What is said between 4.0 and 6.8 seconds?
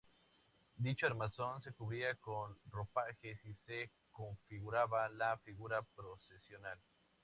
configuraba la figura procesional.